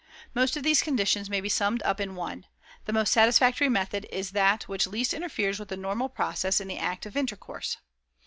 Most 0.33 0.57
of 0.57 0.63
these 0.63 0.81
conditions 0.81 1.29
may 1.29 1.39
be 1.41 1.47
summed 1.47 1.83
up 1.83 2.01
in 2.01 2.15
one: 2.15 2.47
the 2.85 2.91
most 2.91 3.13
satisfactory 3.13 3.69
method 3.69 4.07
is 4.11 4.31
that 4.31 4.63
which 4.63 4.87
least 4.87 5.13
interferes 5.13 5.59
with 5.59 5.67
the 5.69 5.77
normal 5.77 6.09
process 6.09 6.59
in 6.59 6.67
the 6.67 6.79
act 6.79 7.05
of 7.05 7.15
intercourse. 7.15 7.77